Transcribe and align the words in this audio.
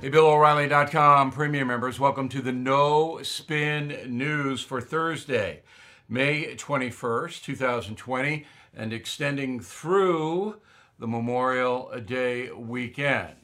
Hey, 0.00 0.08
BillO'Reilly.com 0.08 1.30
premium 1.30 1.68
members, 1.68 2.00
welcome 2.00 2.30
to 2.30 2.40
the 2.40 2.52
No 2.52 3.20
Spin 3.22 3.98
News 4.06 4.62
for 4.62 4.80
Thursday, 4.80 5.60
May 6.08 6.54
21st, 6.54 7.42
2020, 7.42 8.46
and 8.74 8.94
extending 8.94 9.60
through 9.60 10.56
the 10.98 11.06
Memorial 11.06 11.92
Day 12.06 12.50
weekend. 12.50 13.34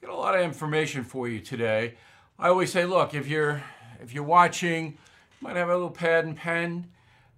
Got 0.00 0.10
a 0.10 0.16
lot 0.16 0.34
of 0.34 0.40
information 0.40 1.04
for 1.04 1.28
you 1.28 1.38
today. 1.38 1.94
I 2.36 2.48
always 2.48 2.72
say, 2.72 2.84
look, 2.84 3.14
if 3.14 3.28
you're 3.28 3.62
if 4.02 4.12
you're 4.12 4.24
watching, 4.24 4.86
you 4.86 4.96
might 5.38 5.54
have 5.54 5.68
a 5.68 5.72
little 5.72 5.88
pad 5.88 6.24
and 6.24 6.36
pen 6.36 6.88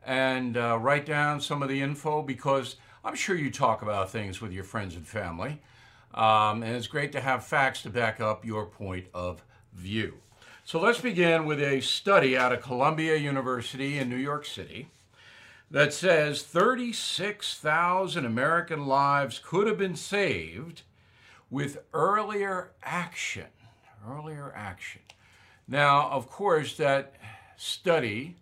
and 0.06 0.56
uh, 0.56 0.78
write 0.80 1.04
down 1.04 1.42
some 1.42 1.62
of 1.62 1.68
the 1.68 1.82
info 1.82 2.22
because 2.22 2.76
I'm 3.04 3.14
sure 3.14 3.36
you 3.36 3.50
talk 3.50 3.82
about 3.82 4.08
things 4.08 4.40
with 4.40 4.52
your 4.52 4.64
friends 4.64 4.96
and 4.96 5.06
family. 5.06 5.60
Um, 6.14 6.62
and 6.62 6.76
it's 6.76 6.86
great 6.86 7.12
to 7.12 7.20
have 7.20 7.44
facts 7.44 7.82
to 7.82 7.90
back 7.90 8.20
up 8.20 8.44
your 8.44 8.66
point 8.66 9.06
of 9.12 9.44
view. 9.72 10.14
So 10.64 10.80
let's 10.80 11.00
begin 11.00 11.44
with 11.44 11.60
a 11.60 11.80
study 11.80 12.36
out 12.36 12.52
of 12.52 12.62
Columbia 12.62 13.16
University 13.16 13.98
in 13.98 14.08
New 14.08 14.16
York 14.16 14.46
City 14.46 14.88
that 15.70 15.92
says 15.92 16.42
36,000 16.42 18.24
American 18.24 18.86
lives 18.86 19.40
could 19.44 19.66
have 19.66 19.76
been 19.76 19.96
saved 19.96 20.82
with 21.50 21.78
earlier 21.92 22.70
action. 22.82 23.46
Earlier 24.08 24.52
action. 24.54 25.02
Now, 25.66 26.08
of 26.10 26.30
course, 26.30 26.76
that 26.76 27.14
study 27.56 28.36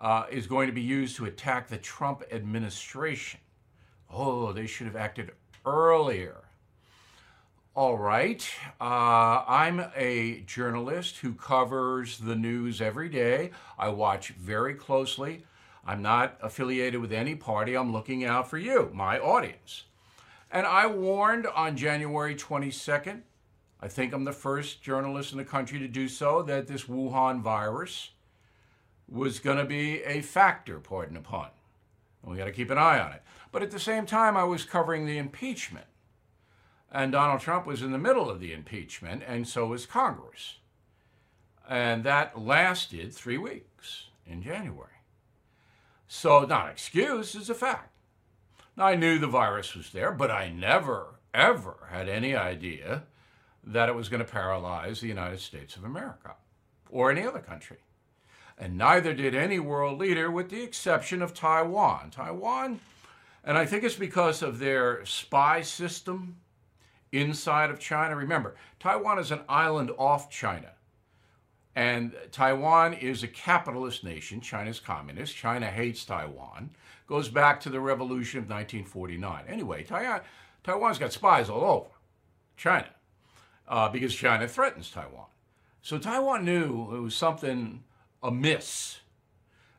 uh, 0.00 0.24
is 0.30 0.46
going 0.46 0.68
to 0.68 0.72
be 0.72 0.80
used 0.80 1.16
to 1.16 1.26
attack 1.26 1.68
the 1.68 1.76
Trump 1.76 2.22
administration. 2.32 3.40
Oh, 4.10 4.52
they 4.52 4.66
should 4.66 4.86
have 4.86 4.96
acted 4.96 5.32
earlier. 5.66 6.47
All 7.78 7.96
right. 7.96 8.44
Uh, 8.80 9.44
I'm 9.46 9.80
a 9.94 10.40
journalist 10.48 11.18
who 11.18 11.32
covers 11.32 12.18
the 12.18 12.34
news 12.34 12.80
every 12.80 13.08
day. 13.08 13.52
I 13.78 13.90
watch 13.90 14.30
very 14.30 14.74
closely. 14.74 15.44
I'm 15.86 16.02
not 16.02 16.38
affiliated 16.42 17.00
with 17.00 17.12
any 17.12 17.36
party. 17.36 17.76
I'm 17.76 17.92
looking 17.92 18.24
out 18.24 18.50
for 18.50 18.58
you, 18.58 18.90
my 18.92 19.20
audience. 19.20 19.84
And 20.50 20.66
I 20.66 20.88
warned 20.88 21.46
on 21.46 21.76
January 21.76 22.34
22nd, 22.34 23.20
I 23.80 23.86
think 23.86 24.12
I'm 24.12 24.24
the 24.24 24.32
first 24.32 24.82
journalist 24.82 25.30
in 25.30 25.38
the 25.38 25.44
country 25.44 25.78
to 25.78 25.86
do 25.86 26.08
so, 26.08 26.42
that 26.42 26.66
this 26.66 26.86
Wuhan 26.86 27.42
virus 27.42 28.10
was 29.08 29.38
going 29.38 29.58
to 29.58 29.64
be 29.64 30.02
a 30.02 30.20
factor, 30.20 30.80
pardon 30.80 31.14
the 31.14 31.20
pun. 31.20 31.50
And 32.24 32.32
we 32.32 32.38
got 32.38 32.46
to 32.46 32.50
keep 32.50 32.72
an 32.72 32.78
eye 32.78 32.98
on 32.98 33.12
it. 33.12 33.22
But 33.52 33.62
at 33.62 33.70
the 33.70 33.78
same 33.78 34.04
time, 34.04 34.36
I 34.36 34.42
was 34.42 34.64
covering 34.64 35.06
the 35.06 35.16
impeachment. 35.16 35.86
And 36.90 37.12
Donald 37.12 37.40
Trump 37.40 37.66
was 37.66 37.82
in 37.82 37.92
the 37.92 37.98
middle 37.98 38.30
of 38.30 38.40
the 38.40 38.52
impeachment, 38.52 39.22
and 39.26 39.46
so 39.46 39.66
was 39.66 39.84
Congress. 39.84 40.56
And 41.68 42.02
that 42.04 42.40
lasted 42.40 43.12
three 43.12 43.36
weeks 43.36 44.06
in 44.26 44.42
January. 44.42 44.88
So, 46.06 46.40
not 46.44 46.66
an 46.66 46.72
excuse, 46.72 47.34
it's 47.34 47.50
a 47.50 47.54
fact. 47.54 47.92
Now, 48.76 48.86
I 48.86 48.96
knew 48.96 49.18
the 49.18 49.26
virus 49.26 49.74
was 49.74 49.90
there, 49.90 50.12
but 50.12 50.30
I 50.30 50.48
never, 50.48 51.16
ever 51.34 51.88
had 51.90 52.08
any 52.08 52.34
idea 52.34 53.02
that 53.62 53.90
it 53.90 53.94
was 53.94 54.08
going 54.08 54.24
to 54.24 54.30
paralyze 54.30 55.00
the 55.00 55.08
United 55.08 55.40
States 55.40 55.76
of 55.76 55.84
America 55.84 56.36
or 56.90 57.10
any 57.10 57.26
other 57.26 57.40
country. 57.40 57.78
And 58.56 58.78
neither 58.78 59.12
did 59.12 59.34
any 59.34 59.58
world 59.58 59.98
leader, 59.98 60.30
with 60.30 60.48
the 60.48 60.62
exception 60.62 61.20
of 61.20 61.34
Taiwan. 61.34 62.10
Taiwan, 62.10 62.80
and 63.44 63.58
I 63.58 63.66
think 63.66 63.84
it's 63.84 63.94
because 63.94 64.42
of 64.42 64.58
their 64.58 65.04
spy 65.04 65.60
system 65.60 66.36
inside 67.12 67.70
of 67.70 67.78
China. 67.78 68.16
Remember, 68.16 68.54
Taiwan 68.80 69.18
is 69.18 69.30
an 69.30 69.40
island 69.48 69.90
off 69.98 70.30
China. 70.30 70.72
And 71.74 72.14
Taiwan 72.32 72.94
is 72.94 73.22
a 73.22 73.28
capitalist 73.28 74.02
nation. 74.02 74.40
China's 74.40 74.80
communist. 74.80 75.36
China 75.36 75.66
hates 75.66 76.04
Taiwan. 76.04 76.70
Goes 77.06 77.28
back 77.28 77.60
to 77.60 77.70
the 77.70 77.80
revolution 77.80 78.38
of 78.38 78.44
1949. 78.44 79.44
Anyway, 79.46 79.84
Taiwan, 79.84 80.20
Taiwan's 80.64 80.98
got 80.98 81.12
spies 81.12 81.48
all 81.48 81.64
over 81.64 81.90
China 82.56 82.88
uh, 83.68 83.88
because 83.88 84.14
China 84.14 84.48
threatens 84.48 84.90
Taiwan. 84.90 85.26
So 85.80 85.98
Taiwan 85.98 86.44
knew 86.44 86.94
it 86.96 87.00
was 87.00 87.14
something 87.14 87.84
amiss. 88.22 88.98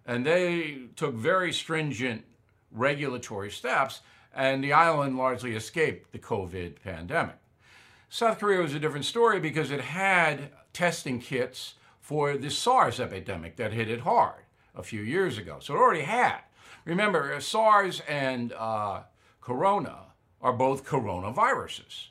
And 0.06 0.26
they 0.26 0.84
took 0.96 1.14
very 1.14 1.52
stringent 1.52 2.24
regulatory 2.72 3.52
steps 3.52 4.02
and 4.34 4.64
the 4.64 4.74
island 4.74 5.18
largely 5.18 5.56
escaped 5.56 6.12
the 6.12 6.20
COVID 6.20 6.82
pandemic. 6.84 7.38
South 8.10 8.40
Korea 8.40 8.62
was 8.62 8.74
a 8.74 8.80
different 8.80 9.06
story 9.06 9.40
because 9.40 9.72
it 9.72 9.82
had 9.82 10.50
testing 10.74 11.20
kits 11.20 11.76
for 12.00 12.38
the 12.38 12.50
SARS 12.50 13.00
epidemic 13.00 13.56
that 13.58 13.74
hit 13.74 13.90
it 13.90 14.02
hard 14.02 14.44
a 14.76 14.82
few 14.82 15.02
years 15.02 15.38
ago. 15.38 15.58
So 15.60 15.76
it 15.76 15.78
already 15.78 16.02
had. 16.02 16.40
Remember, 16.86 17.40
SARS 17.40 18.02
and 18.08 18.54
uh, 18.54 19.02
Corona 19.42 20.08
are 20.42 20.54
both 20.54 20.86
coronaviruses. 20.86 22.08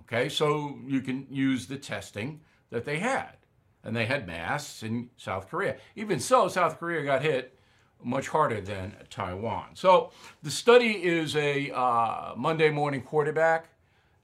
Okay, 0.00 0.28
so 0.28 0.78
you 0.86 1.00
can 1.00 1.26
use 1.30 1.66
the 1.66 1.76
testing 1.76 2.40
that 2.70 2.84
they 2.84 2.98
had. 2.98 3.36
And 3.82 3.96
they 3.96 4.06
had 4.06 4.26
masks 4.26 4.82
in 4.82 5.08
South 5.16 5.48
Korea. 5.48 5.76
Even 5.96 6.20
so, 6.20 6.48
South 6.48 6.78
Korea 6.78 7.02
got 7.02 7.22
hit 7.22 7.56
much 8.02 8.28
harder 8.28 8.60
than 8.60 8.94
Taiwan. 9.10 9.70
So 9.74 10.10
the 10.42 10.50
study 10.50 11.04
is 11.04 11.36
a 11.36 11.70
uh, 11.70 12.34
Monday 12.36 12.70
morning 12.70 13.02
quarterback. 13.02 13.68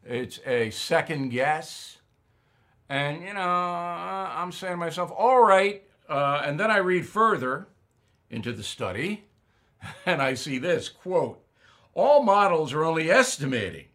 It's 0.05 0.41
a 0.47 0.71
second 0.71 1.31
guess. 1.31 1.99
And, 2.89 3.23
you 3.23 3.35
know, 3.35 3.41
I'm 3.41 4.53
saying 4.53 4.75
to 4.75 4.77
myself, 4.77 5.13
all 5.17 5.43
right. 5.43 5.83
Uh, 6.09 6.43
and 6.45 6.59
then 6.59 6.71
I 6.71 6.79
read 6.79 7.07
further 7.07 7.67
into 8.31 8.53
the 8.53 8.63
study 8.63 9.25
and 10.07 10.23
I 10.23 10.35
see 10.35 10.59
this 10.59 10.89
quote, 10.89 11.43
all 11.95 12.23
models 12.23 12.73
are 12.73 12.85
only 12.85 13.11
estimating, 13.11 13.87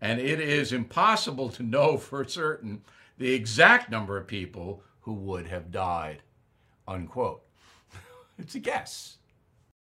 and 0.00 0.20
it 0.20 0.40
is 0.40 0.72
impossible 0.72 1.48
to 1.50 1.62
know 1.62 1.96
for 1.96 2.24
certain 2.24 2.82
the 3.18 3.32
exact 3.32 3.90
number 3.90 4.16
of 4.16 4.26
people 4.26 4.82
who 5.00 5.12
would 5.12 5.48
have 5.48 5.72
died, 5.72 6.22
unquote. 6.86 7.42
it's 8.38 8.54
a 8.54 8.60
guess. 8.60 9.16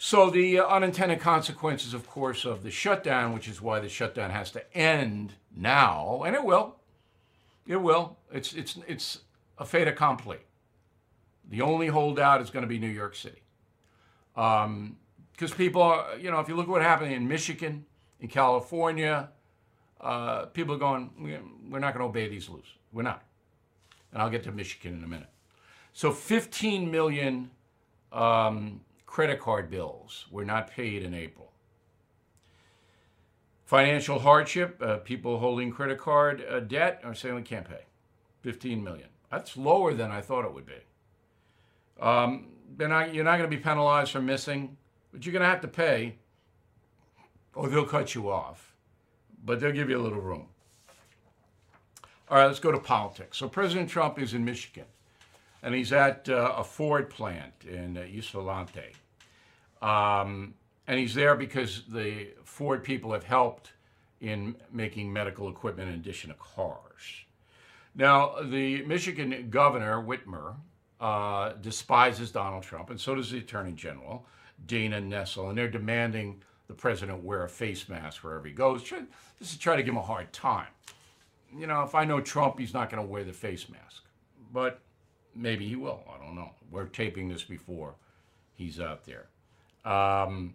So, 0.00 0.30
the 0.30 0.60
unintended 0.60 1.18
consequences, 1.18 1.92
of 1.92 2.08
course, 2.08 2.44
of 2.44 2.62
the 2.62 2.70
shutdown, 2.70 3.34
which 3.34 3.48
is 3.48 3.60
why 3.60 3.80
the 3.80 3.88
shutdown 3.88 4.30
has 4.30 4.52
to 4.52 4.76
end 4.76 5.34
now, 5.56 6.22
and 6.24 6.36
it 6.36 6.44
will. 6.44 6.76
It 7.66 7.76
will. 7.76 8.16
It's, 8.32 8.52
it's, 8.52 8.78
it's 8.86 9.18
a 9.58 9.64
fait 9.64 9.88
accompli. 9.88 10.38
The 11.50 11.62
only 11.62 11.88
holdout 11.88 12.40
is 12.40 12.50
going 12.50 12.62
to 12.62 12.68
be 12.68 12.78
New 12.78 12.86
York 12.86 13.16
City. 13.16 13.42
Because 14.34 14.66
um, 14.66 14.96
people, 15.56 15.82
are, 15.82 16.16
you 16.16 16.30
know, 16.30 16.38
if 16.38 16.48
you 16.48 16.54
look 16.54 16.66
at 16.66 16.70
what 16.70 16.82
happened 16.82 17.12
in 17.12 17.26
Michigan, 17.26 17.84
in 18.20 18.28
California, 18.28 19.30
uh, 20.00 20.46
people 20.46 20.76
are 20.76 20.78
going, 20.78 21.10
we're 21.68 21.80
not 21.80 21.92
going 21.92 22.04
to 22.04 22.08
obey 22.08 22.28
these 22.28 22.48
rules. 22.48 22.66
We're 22.92 23.02
not. 23.02 23.24
And 24.12 24.22
I'll 24.22 24.30
get 24.30 24.44
to 24.44 24.52
Michigan 24.52 24.96
in 24.96 25.02
a 25.02 25.08
minute. 25.08 25.28
So 25.92 26.12
15 26.12 26.88
million 26.88 27.50
um, 28.12 28.80
credit 29.08 29.40
card 29.40 29.70
bills 29.70 30.26
were 30.30 30.44
not 30.44 30.70
paid 30.70 31.02
in 31.02 31.14
April. 31.14 31.50
Financial 33.64 34.18
hardship, 34.18 34.80
uh, 34.82 34.98
people 34.98 35.38
holding 35.38 35.70
credit 35.70 35.98
card 35.98 36.44
uh, 36.48 36.60
debt 36.60 37.00
are 37.02 37.14
saying 37.14 37.34
we 37.34 37.42
can't 37.42 37.66
pay. 37.66 37.86
15 38.42 38.84
million. 38.84 39.08
That's 39.30 39.56
lower 39.56 39.94
than 39.94 40.10
I 40.10 40.20
thought 40.20 40.44
it 40.44 40.52
would 40.52 40.66
be. 40.66 40.80
Um, 42.00 42.48
not, 42.78 43.14
you're 43.14 43.24
not 43.24 43.38
going 43.38 43.50
to 43.50 43.56
be 43.56 43.62
penalized 43.62 44.12
for 44.12 44.20
missing, 44.20 44.76
but 45.10 45.24
you're 45.24 45.32
going 45.32 45.42
to 45.42 45.48
have 45.48 45.62
to 45.62 45.68
pay, 45.68 46.16
or 47.54 47.68
they'll 47.68 47.84
cut 47.84 48.14
you 48.14 48.30
off. 48.30 48.74
But 49.44 49.58
they'll 49.58 49.72
give 49.72 49.88
you 49.88 49.98
a 49.98 50.04
little 50.04 50.20
room. 50.20 50.46
All 52.30 52.36
right, 52.36 52.46
let's 52.46 52.60
go 52.60 52.70
to 52.70 52.78
politics. 52.78 53.38
So 53.38 53.48
President 53.48 53.88
Trump 53.88 54.18
is 54.18 54.34
in 54.34 54.44
Michigan, 54.44 54.84
and 55.62 55.74
he's 55.74 55.92
at 55.92 56.28
uh, 56.28 56.54
a 56.56 56.64
Ford 56.64 57.10
plant 57.10 57.52
in 57.68 57.96
uh. 57.96 58.94
Um, 59.80 60.54
and 60.86 60.98
he's 60.98 61.14
there 61.14 61.36
because 61.36 61.82
the 61.88 62.28
Ford 62.44 62.82
people 62.82 63.12
have 63.12 63.24
helped 63.24 63.72
in 64.20 64.56
making 64.72 65.12
medical 65.12 65.48
equipment 65.48 65.88
in 65.88 65.94
addition 65.94 66.30
to 66.30 66.36
cars. 66.36 67.24
Now, 67.94 68.42
the 68.42 68.82
Michigan 68.82 69.48
governor, 69.50 70.02
Whitmer, 70.02 70.56
uh, 71.00 71.52
despises 71.60 72.30
Donald 72.30 72.62
Trump, 72.62 72.90
and 72.90 73.00
so 73.00 73.14
does 73.14 73.30
the 73.30 73.38
attorney 73.38 73.72
general, 73.72 74.26
Dana 74.66 75.00
Nessel, 75.00 75.48
and 75.48 75.58
they're 75.58 75.68
demanding 75.68 76.42
the 76.66 76.74
president 76.74 77.22
wear 77.22 77.44
a 77.44 77.48
face 77.48 77.88
mask 77.88 78.22
wherever 78.22 78.46
he 78.46 78.52
goes. 78.52 78.82
This 78.82 79.02
is 79.40 79.52
to 79.52 79.58
try 79.58 79.76
to 79.76 79.82
give 79.82 79.92
him 79.92 79.98
a 79.98 80.02
hard 80.02 80.32
time. 80.32 80.68
You 81.56 81.66
know, 81.66 81.82
if 81.82 81.94
I 81.94 82.04
know 82.04 82.20
Trump, 82.20 82.58
he's 82.58 82.74
not 82.74 82.90
going 82.90 83.02
to 83.02 83.08
wear 83.08 83.24
the 83.24 83.32
face 83.32 83.68
mask, 83.68 84.02
but 84.52 84.80
maybe 85.38 85.66
he 85.66 85.76
will. 85.76 86.02
I 86.12 86.24
don't 86.24 86.34
know. 86.34 86.50
We're 86.70 86.86
taping 86.86 87.28
this 87.28 87.44
before 87.44 87.94
he's 88.54 88.80
out 88.80 89.04
there. 89.04 89.26
Um, 89.90 90.54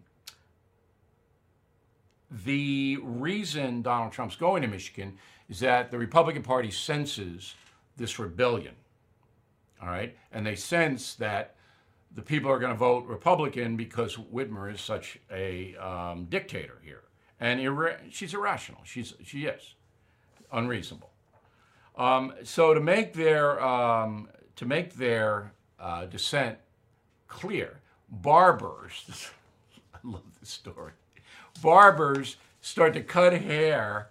the 2.45 2.97
reason 3.01 3.81
Donald 3.81 4.11
Trump's 4.11 4.35
going 4.35 4.61
to 4.63 4.67
Michigan 4.67 5.17
is 5.49 5.59
that 5.59 5.91
the 5.91 5.97
Republican 5.97 6.43
Party 6.43 6.71
senses 6.71 7.55
this 7.97 8.19
rebellion. 8.19 8.75
All 9.81 9.87
right. 9.87 10.15
And 10.31 10.45
they 10.45 10.55
sense 10.55 11.15
that 11.15 11.55
the 12.15 12.21
people 12.21 12.49
are 12.51 12.59
going 12.59 12.71
to 12.71 12.77
vote 12.77 13.05
Republican 13.05 13.75
because 13.75 14.15
Whitmer 14.15 14.71
is 14.71 14.81
such 14.81 15.19
a 15.31 15.75
um, 15.75 16.25
dictator 16.25 16.79
here. 16.83 17.01
And 17.39 17.59
she's 18.11 18.33
irrational. 18.33 18.81
She's, 18.83 19.13
she 19.23 19.45
is 19.45 19.75
unreasonable. 20.51 21.09
Um, 21.95 22.33
so 22.43 22.73
to 22.73 22.79
make 22.79 23.13
their, 23.13 23.61
um, 23.61 24.29
to 24.55 24.65
make 24.65 24.95
their 24.95 25.53
uh, 25.79 26.05
dissent 26.05 26.57
clear, 27.27 27.79
barbers, 28.09 29.31
I 29.93 29.97
love 30.03 30.23
this 30.39 30.49
story, 30.49 30.93
barbers 31.61 32.37
start 32.61 32.93
to 32.93 33.01
cut 33.01 33.33
hair 33.33 34.09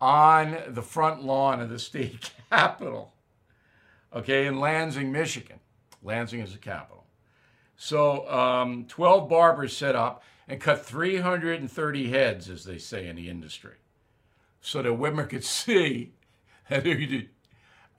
on 0.00 0.56
the 0.68 0.82
front 0.82 1.24
lawn 1.24 1.60
of 1.60 1.70
the 1.70 1.78
state 1.78 2.30
capitol, 2.50 3.12
okay, 4.14 4.46
in 4.46 4.60
Lansing, 4.60 5.10
Michigan. 5.10 5.58
Lansing 6.02 6.40
is 6.40 6.52
the 6.52 6.58
capital. 6.58 7.04
So 7.76 8.28
um, 8.30 8.86
12 8.88 9.28
barbers 9.28 9.76
set 9.76 9.96
up 9.96 10.22
and 10.46 10.60
cut 10.60 10.84
330 10.84 12.08
heads, 12.08 12.48
as 12.48 12.64
they 12.64 12.78
say 12.78 13.06
in 13.06 13.16
the 13.16 13.28
industry, 13.28 13.74
so 14.60 14.82
that 14.82 14.94
women 14.94 15.26
could 15.28 15.44
see 15.44 16.12
that. 16.68 17.28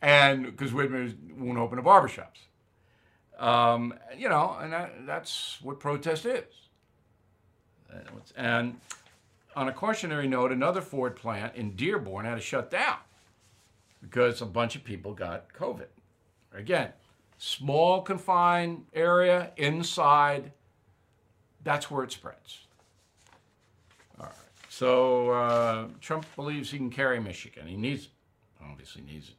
And 0.01 0.45
because 0.45 0.71
Whitmer 0.71 1.13
won't 1.37 1.57
open 1.57 1.77
the 1.77 1.83
barbershops. 1.83 2.47
Um, 3.39 3.93
you 4.17 4.29
know, 4.29 4.57
and 4.59 4.73
that, 4.73 5.05
that's 5.05 5.59
what 5.61 5.79
protest 5.79 6.25
is. 6.25 6.43
And 8.35 8.79
on 9.55 9.67
a 9.67 9.73
cautionary 9.73 10.27
note, 10.27 10.51
another 10.51 10.81
Ford 10.81 11.15
plant 11.15 11.55
in 11.55 11.75
Dearborn 11.75 12.25
had 12.25 12.35
to 12.35 12.41
shut 12.41 12.69
down 12.69 12.97
because 14.01 14.41
a 14.41 14.45
bunch 14.45 14.75
of 14.75 14.83
people 14.83 15.13
got 15.13 15.51
COVID. 15.53 15.87
Again, 16.53 16.91
small 17.37 18.01
confined 18.01 18.85
area 18.93 19.51
inside, 19.57 20.51
that's 21.63 21.89
where 21.89 22.03
it 22.03 22.11
spreads. 22.11 22.59
All 24.19 24.27
right. 24.27 24.35
So 24.69 25.31
uh, 25.31 25.87
Trump 25.99 26.25
believes 26.35 26.71
he 26.71 26.77
can 26.77 26.89
carry 26.89 27.19
Michigan. 27.19 27.67
He 27.67 27.77
needs 27.77 28.05
it. 28.05 28.11
Obviously 28.61 29.01
needs 29.01 29.29
it 29.29 29.38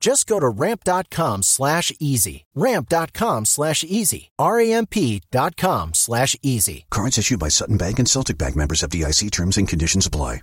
Just 0.00 0.26
go 0.26 0.40
to 0.40 0.48
ramp.com 0.48 1.42
slash 1.42 1.92
easy. 2.00 2.46
Ramp.com 2.54 3.44
slash 3.44 3.84
easy. 3.84 4.30
R-A-M-P.com 4.38 5.94
slash 5.94 6.36
easy. 6.42 6.86
Cards 6.90 7.18
issued 7.18 7.38
by 7.38 7.48
Sutton 7.48 7.76
Bank 7.76 7.98
and 7.98 8.08
Celtic 8.08 8.38
Bank 8.38 8.56
members 8.56 8.80
FDIC 8.80 9.30
terms 9.30 9.58
and 9.58 9.68
conditions 9.68 10.06
apply. 10.06 10.40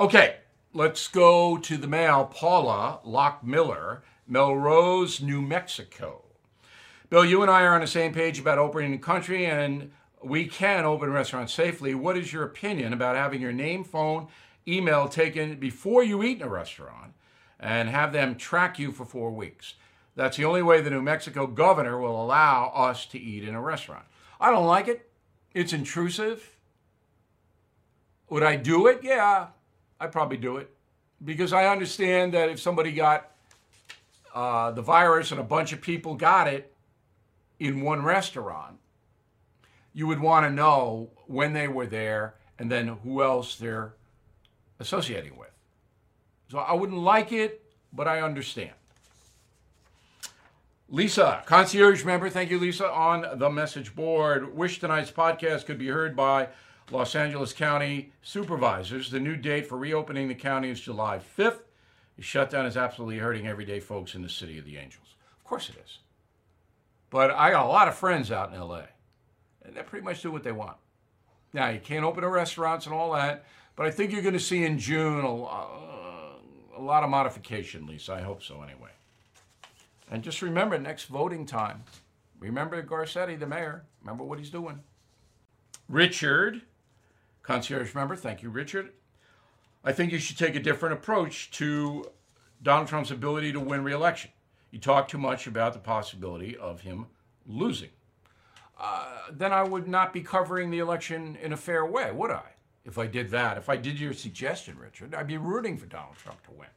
Okay, 0.00 0.38
let's 0.72 1.06
go 1.06 1.58
to 1.58 1.76
the 1.76 1.86
mail. 1.86 2.24
Paula 2.24 2.98
Lock 3.04 3.44
Miller, 3.44 4.02
Melrose, 4.26 5.20
New 5.20 5.40
Mexico. 5.40 6.24
Bill, 7.08 7.24
you 7.24 7.42
and 7.42 7.50
I 7.50 7.62
are 7.62 7.74
on 7.74 7.82
the 7.82 7.86
same 7.86 8.12
page 8.12 8.40
about 8.40 8.58
opening 8.58 8.90
the 8.90 8.98
country, 8.98 9.46
and 9.46 9.92
we 10.24 10.46
can 10.46 10.84
open 10.84 11.12
restaurants 11.12 11.54
safely. 11.54 11.94
What 11.94 12.16
is 12.16 12.32
your 12.32 12.42
opinion 12.42 12.92
about 12.92 13.14
having 13.14 13.40
your 13.40 13.52
name, 13.52 13.84
phone, 13.84 14.26
email 14.66 15.08
taken 15.08 15.56
before 15.56 16.02
you 16.02 16.24
eat 16.24 16.38
in 16.38 16.42
a 16.42 16.48
restaurant 16.48 17.12
and 17.62 17.88
have 17.88 18.12
them 18.12 18.34
track 18.34 18.78
you 18.78 18.92
for 18.92 19.06
four 19.06 19.30
weeks? 19.30 19.74
That's 20.14 20.36
the 20.36 20.44
only 20.44 20.62
way 20.62 20.80
the 20.80 20.90
New 20.90 21.00
Mexico 21.00 21.46
governor 21.46 21.98
will 21.98 22.22
allow 22.22 22.70
us 22.74 23.06
to 23.06 23.18
eat 23.18 23.44
in 23.48 23.54
a 23.54 23.60
restaurant. 23.60 24.04
I 24.40 24.50
don't 24.50 24.66
like 24.66 24.88
it. 24.88 25.08
It's 25.54 25.72
intrusive. 25.72 26.56
Would 28.28 28.42
I 28.42 28.56
do 28.56 28.86
it? 28.86 29.00
Yeah, 29.02 29.48
I'd 30.00 30.12
probably 30.12 30.36
do 30.36 30.56
it 30.56 30.70
because 31.24 31.52
I 31.52 31.66
understand 31.66 32.34
that 32.34 32.48
if 32.48 32.60
somebody 32.60 32.92
got 32.92 33.30
uh, 34.34 34.70
the 34.72 34.82
virus 34.82 35.30
and 35.30 35.40
a 35.40 35.44
bunch 35.44 35.72
of 35.72 35.80
people 35.80 36.14
got 36.14 36.48
it 36.48 36.74
in 37.58 37.82
one 37.82 38.02
restaurant, 38.02 38.78
you 39.92 40.06
would 40.06 40.20
want 40.20 40.46
to 40.46 40.50
know 40.50 41.10
when 41.26 41.52
they 41.52 41.68
were 41.68 41.86
there 41.86 42.34
and 42.58 42.70
then 42.70 42.88
who 42.88 43.22
else 43.22 43.56
they're 43.56 43.94
associating 44.80 45.36
with. 45.36 45.51
So 46.52 46.58
I 46.58 46.74
wouldn't 46.74 46.98
like 46.98 47.32
it, 47.32 47.64
but 47.94 48.06
I 48.06 48.20
understand. 48.20 48.72
Lisa, 50.90 51.42
concierge 51.46 52.04
member, 52.04 52.28
thank 52.28 52.50
you, 52.50 52.58
Lisa, 52.58 52.90
on 52.92 53.38
the 53.38 53.48
message 53.48 53.94
board. 53.94 54.54
Wish 54.54 54.78
tonight's 54.78 55.10
podcast 55.10 55.64
could 55.64 55.78
be 55.78 55.86
heard 55.86 56.14
by 56.14 56.50
Los 56.90 57.14
Angeles 57.14 57.54
County 57.54 58.12
supervisors. 58.20 59.10
The 59.10 59.18
new 59.18 59.34
date 59.34 59.66
for 59.66 59.78
reopening 59.78 60.28
the 60.28 60.34
county 60.34 60.68
is 60.68 60.78
July 60.78 61.22
5th. 61.38 61.60
The 62.18 62.22
shutdown 62.22 62.66
is 62.66 62.76
absolutely 62.76 63.16
hurting 63.16 63.46
everyday 63.46 63.80
folks 63.80 64.14
in 64.14 64.20
the 64.20 64.28
city 64.28 64.58
of 64.58 64.66
the 64.66 64.76
angels. 64.76 65.14
Of 65.38 65.44
course 65.44 65.70
it 65.70 65.76
is. 65.82 66.00
But 67.08 67.30
I 67.30 67.50
got 67.50 67.64
a 67.64 67.68
lot 67.70 67.88
of 67.88 67.94
friends 67.94 68.30
out 68.30 68.52
in 68.52 68.60
LA. 68.60 68.82
and 69.64 69.74
they 69.74 69.82
pretty 69.84 70.04
much 70.04 70.20
do 70.20 70.30
what 70.30 70.42
they 70.42 70.52
want. 70.52 70.76
Now, 71.54 71.70
you 71.70 71.80
can't 71.80 72.04
open 72.04 72.20
the 72.20 72.28
restaurants 72.28 72.84
and 72.84 72.94
all 72.94 73.14
that, 73.14 73.46
but 73.74 73.86
I 73.86 73.90
think 73.90 74.12
you're 74.12 74.20
going 74.20 74.34
to 74.34 74.38
see 74.38 74.66
in 74.66 74.78
June 74.78 75.24
a, 75.24 75.91
a 76.76 76.80
lot 76.80 77.04
of 77.04 77.10
modification, 77.10 77.86
Lisa. 77.86 78.14
I 78.14 78.22
hope 78.22 78.42
so, 78.42 78.62
anyway. 78.62 78.90
And 80.10 80.22
just 80.22 80.42
remember, 80.42 80.78
next 80.78 81.04
voting 81.04 81.46
time, 81.46 81.84
remember 82.38 82.82
Garcetti, 82.82 83.38
the 83.38 83.46
mayor. 83.46 83.84
Remember 84.02 84.24
what 84.24 84.38
he's 84.38 84.50
doing. 84.50 84.80
Richard, 85.88 86.62
concierge 87.42 87.94
member, 87.94 88.16
thank 88.16 88.42
you, 88.42 88.50
Richard. 88.50 88.92
I 89.84 89.92
think 89.92 90.12
you 90.12 90.18
should 90.18 90.38
take 90.38 90.54
a 90.54 90.60
different 90.60 90.94
approach 90.94 91.50
to 91.52 92.04
Donald 92.62 92.88
Trump's 92.88 93.10
ability 93.10 93.52
to 93.52 93.60
win 93.60 93.82
re-election. 93.82 94.30
You 94.70 94.78
talk 94.78 95.08
too 95.08 95.18
much 95.18 95.46
about 95.46 95.72
the 95.72 95.78
possibility 95.78 96.56
of 96.56 96.80
him 96.80 97.06
losing. 97.46 97.90
Uh, 98.78 99.06
then 99.30 99.52
I 99.52 99.62
would 99.62 99.86
not 99.86 100.12
be 100.12 100.20
covering 100.20 100.70
the 100.70 100.78
election 100.78 101.36
in 101.42 101.52
a 101.52 101.56
fair 101.56 101.84
way, 101.84 102.10
would 102.10 102.30
I? 102.30 102.51
If 102.84 102.98
I 102.98 103.06
did 103.06 103.30
that, 103.30 103.58
if 103.58 103.68
I 103.68 103.76
did 103.76 104.00
your 104.00 104.12
suggestion, 104.12 104.78
Richard, 104.78 105.14
I'd 105.14 105.26
be 105.28 105.36
rooting 105.36 105.78
for 105.78 105.86
Donald 105.86 106.16
Trump 106.16 106.42
to 106.44 106.50
win. 106.50 106.68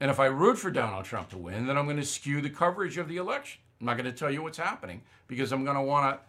And 0.00 0.10
if 0.10 0.18
I 0.18 0.26
root 0.26 0.58
for 0.58 0.70
Donald 0.70 1.04
Trump 1.04 1.30
to 1.30 1.38
win, 1.38 1.66
then 1.66 1.78
I'm 1.78 1.84
going 1.84 1.96
to 1.96 2.04
skew 2.04 2.40
the 2.40 2.50
coverage 2.50 2.98
of 2.98 3.08
the 3.08 3.18
election. 3.18 3.60
I'm 3.80 3.86
not 3.86 3.96
going 3.96 4.10
to 4.10 4.12
tell 4.12 4.30
you 4.30 4.42
what's 4.42 4.58
happening 4.58 5.02
because 5.28 5.52
I'm 5.52 5.64
going 5.64 5.76
to 5.76 5.82
want 5.82 6.16
to 6.16 6.20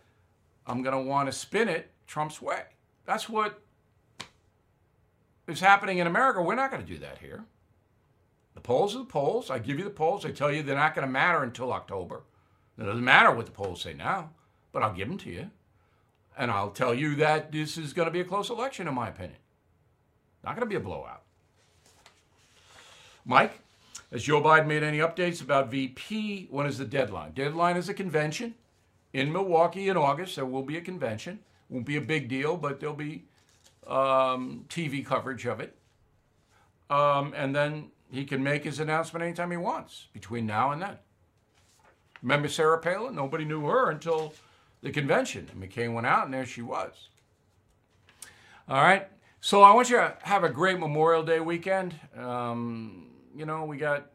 I'm 0.65 0.81
going 0.81 0.95
to 0.95 1.09
want 1.09 1.27
to 1.27 1.33
spin 1.33 1.67
it 1.67 1.91
Trump's 2.07 2.41
way. 2.41 2.63
That's 3.05 3.27
what 3.27 3.59
is 5.47 5.59
happening 5.59 5.97
in 5.97 6.07
America. 6.07 6.41
We're 6.41 6.55
not 6.55 6.71
going 6.71 6.85
to 6.85 6.91
do 6.91 6.99
that 6.99 7.17
here. 7.17 7.43
The 8.55 8.61
polls 8.61 8.95
are 8.95 8.99
the 8.99 9.05
polls. 9.05 9.49
I 9.49 9.59
give 9.59 9.77
you 9.77 9.83
the 9.83 9.89
polls. 9.89 10.25
I 10.25 10.31
tell 10.31 10.51
you 10.51 10.63
they're 10.63 10.75
not 10.75 10.95
going 10.95 11.05
to 11.05 11.11
matter 11.11 11.43
until 11.43 11.73
October. 11.73 12.21
It 12.77 12.83
doesn't 12.83 13.03
matter 13.03 13.31
what 13.31 13.45
the 13.45 13.51
polls 13.51 13.81
say 13.81 13.93
now, 13.93 14.29
but 14.71 14.83
I'll 14.83 14.93
give 14.93 15.09
them 15.09 15.17
to 15.19 15.29
you. 15.29 15.49
And 16.37 16.49
I'll 16.49 16.71
tell 16.71 16.93
you 16.93 17.15
that 17.15 17.51
this 17.51 17.77
is 17.77 17.93
going 17.93 18.07
to 18.07 18.11
be 18.11 18.21
a 18.21 18.25
close 18.25 18.49
election, 18.49 18.87
in 18.87 18.93
my 18.93 19.09
opinion. 19.09 19.37
Not 20.43 20.55
going 20.55 20.67
to 20.67 20.69
be 20.69 20.75
a 20.75 20.79
blowout. 20.79 21.21
Mike, 23.25 23.59
has 24.11 24.23
Joe 24.23 24.41
Biden 24.41 24.67
made 24.67 24.83
any 24.83 24.97
updates 24.97 25.41
about 25.41 25.71
VP? 25.71 26.47
When 26.49 26.65
is 26.65 26.77
the 26.77 26.85
deadline? 26.85 27.31
Deadline 27.31 27.77
is 27.77 27.87
a 27.87 27.93
convention 27.93 28.55
in 29.13 29.31
Milwaukee 29.31 29.89
in 29.89 29.97
August. 29.97 30.35
There 30.35 30.45
will 30.45 30.63
be 30.63 30.77
a 30.77 30.81
convention. 30.81 31.39
Won't 31.69 31.85
be 31.85 31.97
a 31.97 32.01
big 32.01 32.27
deal, 32.27 32.57
but 32.57 32.79
there'll 32.79 32.95
be 32.95 33.23
um, 33.87 34.65
TV 34.69 35.05
coverage 35.05 35.45
of 35.45 35.59
it. 35.59 35.75
Um, 36.89 37.33
and 37.35 37.55
then 37.55 37.91
he 38.11 38.25
can 38.25 38.43
make 38.43 38.63
his 38.63 38.79
announcement 38.79 39.23
anytime 39.23 39.51
he 39.51 39.57
wants 39.57 40.07
between 40.13 40.45
now 40.45 40.71
and 40.71 40.81
then. 40.81 40.97
Remember 42.21 42.47
Sarah 42.47 42.79
Palin? 42.79 43.15
Nobody 43.15 43.45
knew 43.45 43.65
her 43.65 43.89
until 43.89 44.33
the 44.83 44.91
convention. 44.91 45.49
And 45.51 45.63
McCain 45.63 45.93
went 45.93 46.05
out, 46.05 46.25
and 46.25 46.33
there 46.33 46.45
she 46.45 46.61
was. 46.61 47.09
All 48.69 48.81
right. 48.81 49.07
So 49.41 49.63
I 49.63 49.73
want 49.73 49.89
you 49.89 49.97
to 49.97 50.15
have 50.21 50.43
a 50.43 50.49
great 50.49 50.79
Memorial 50.79 51.23
Day 51.23 51.39
weekend. 51.39 51.95
Um, 52.15 53.07
you 53.35 53.45
know, 53.45 53.65
we 53.65 53.77
got 53.77 54.11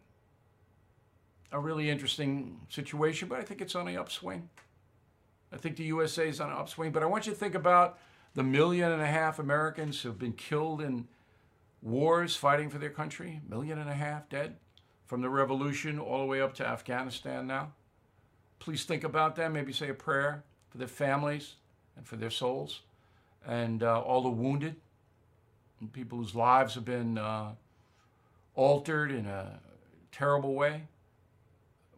a 1.51 1.59
really 1.59 1.91
interesting 1.91 2.61
situation, 2.69 3.29
but 3.29 3.39
I 3.39 3.43
think 3.43 3.61
it's 3.61 3.75
on 3.75 3.87
the 3.87 3.97
upswing. 3.97 4.49
I 5.53 5.57
think 5.57 5.77
the 5.77 5.85
USA 5.85 6.29
is 6.29 6.41
on 6.41 6.51
an 6.51 6.57
upswing, 6.57 6.93
but 6.93 7.03
I 7.03 7.07
want 7.07 7.27
you 7.27 7.33
to 7.33 7.39
think 7.39 7.55
about 7.55 7.99
the 8.35 8.43
million 8.43 8.93
and 8.93 9.03
a 9.03 9.07
half 9.07 9.39
Americans 9.39 10.01
who 10.01 10.11
have 10.11 10.19
been 10.19 10.35
killed 10.35 10.83
in 10.83 11.09
wars 11.81 12.37
fighting 12.37 12.69
for 12.69 12.79
their 12.79 12.91
country, 12.91 13.41
million 13.49 13.79
and 13.79 13.89
a 13.89 13.95
half 13.95 14.29
dead 14.29 14.57
from 15.07 15.23
the 15.23 15.31
revolution 15.31 15.99
all 15.99 16.21
the 16.21 16.27
way 16.27 16.41
up 16.41 16.55
to 16.55 16.67
Afghanistan 16.67 17.47
now. 17.47 17.73
Please 18.59 18.85
think 18.85 19.05
about 19.05 19.37
that. 19.37 19.53
Maybe 19.53 19.73
say 19.73 19.89
a 19.89 19.95
prayer 19.95 20.45
for 20.71 20.79
their 20.79 20.89
families 20.89 21.55
and 21.97 22.07
for 22.07 22.17
their 22.17 22.31
souls, 22.31 22.81
and 23.47 23.83
uh, 23.83 24.01
all 24.01 24.23
the 24.23 24.29
wounded, 24.29 24.77
and 25.81 25.93
people 25.93 26.19
whose 26.19 26.35
lives 26.35 26.75
have 26.75 26.85
been 26.85 27.19
uh, 27.19 27.53
altered 28.55 29.11
in 29.11 29.27
a 29.27 29.61
terrible 30.13 30.55
way 30.55 30.83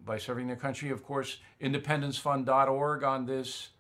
by 0.04 0.18
serving 0.18 0.46
their 0.46 0.56
country. 0.56 0.90
Of 0.90 1.02
course, 1.02 1.38
independencefund.org 1.60 3.02
on 3.04 3.26
this 3.26 3.70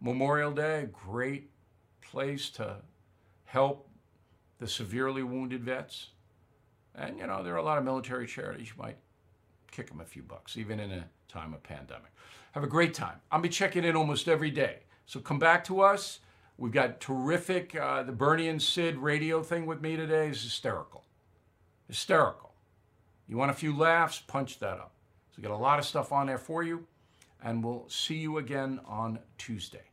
Memorial 0.00 0.50
Day, 0.52 0.88
great 0.92 1.50
place 2.00 2.50
to 2.50 2.76
help 3.44 3.88
the 4.58 4.66
severely 4.66 5.22
wounded 5.22 5.62
vets. 5.62 6.08
And, 6.94 7.18
you 7.18 7.26
know, 7.26 7.42
there 7.42 7.54
are 7.54 7.58
a 7.58 7.62
lot 7.62 7.78
of 7.78 7.84
military 7.84 8.26
charities. 8.26 8.68
You 8.68 8.82
might 8.82 8.96
kick 9.72 9.88
them 9.88 10.00
a 10.00 10.04
few 10.04 10.22
bucks, 10.22 10.56
even 10.56 10.78
in 10.78 10.92
a 10.92 11.04
time 11.28 11.52
of 11.52 11.62
pandemic. 11.62 12.12
Have 12.52 12.62
a 12.62 12.68
great 12.68 12.94
time. 12.94 13.16
I'll 13.30 13.40
be 13.40 13.48
checking 13.48 13.84
in 13.84 13.96
almost 13.96 14.28
every 14.28 14.50
day. 14.50 14.80
So 15.06 15.18
come 15.18 15.38
back 15.38 15.64
to 15.64 15.80
us. 15.80 16.20
We've 16.58 16.72
got 16.72 17.00
terrific, 17.00 17.74
uh, 17.74 18.02
the 18.04 18.12
Bernie 18.12 18.48
and 18.48 18.62
Sid 18.62 18.98
radio 18.98 19.42
thing 19.42 19.66
with 19.66 19.80
me 19.80 19.96
today 19.96 20.28
is 20.28 20.42
hysterical. 20.42 21.04
Hysterical. 21.88 22.54
You 23.26 23.36
want 23.36 23.50
a 23.50 23.54
few 23.54 23.76
laughs? 23.76 24.20
Punch 24.20 24.58
that 24.60 24.78
up. 24.78 24.92
So 25.30 25.36
we 25.38 25.42
got 25.42 25.54
a 25.54 25.56
lot 25.56 25.78
of 25.78 25.86
stuff 25.86 26.12
on 26.12 26.26
there 26.26 26.38
for 26.38 26.62
you. 26.62 26.86
And 27.42 27.64
we'll 27.64 27.88
see 27.88 28.16
you 28.16 28.38
again 28.38 28.80
on 28.86 29.18
Tuesday. 29.38 29.91